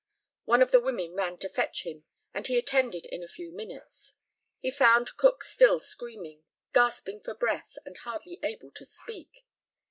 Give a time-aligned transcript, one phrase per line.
[0.45, 4.15] One of the women ran to fetch him, and he attended in a few minutes.
[4.59, 6.41] He found Cook still screaming,
[6.73, 9.45] gasping for breath, and hardly able to speak.